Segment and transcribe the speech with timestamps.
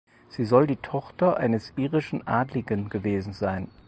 [0.29, 3.67] Sie soll die Tochter eines irischen Adligen gewesen sein.